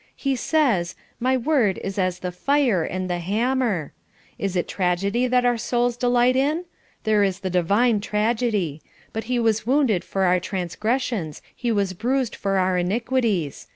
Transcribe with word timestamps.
He 0.15 0.35
says, 0.35 0.95
'My 1.19 1.37
word 1.37 1.77
is 1.83 1.99
as 1.99 2.17
the 2.21 2.31
fire 2.31 2.83
and 2.83 3.07
the 3.07 3.19
hammer.' 3.19 3.93
Is 4.39 4.55
it 4.55 4.67
tragedy 4.67 5.27
that 5.27 5.45
our 5.45 5.59
souls 5.59 5.95
delight 5.95 6.35
in? 6.35 6.65
There 7.03 7.23
is 7.23 7.41
the 7.41 7.51
divine 7.51 7.99
tragedy: 8.01 8.81
'But 9.13 9.25
He 9.25 9.37
was 9.37 9.67
wounded 9.67 10.03
for 10.03 10.23
our 10.23 10.39
transgressions; 10.39 11.43
he 11.55 11.71
was 11.71 11.93
bruised 11.93 12.35
for 12.35 12.57
our 12.57 12.79
iniquities.... 12.79 13.67